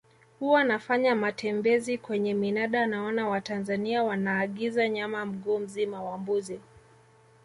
[0.39, 6.59] Huwa nafanya matembeezi kwenye minada naona Watanzania wanaagiza nyama mguu mzima wa mbuzi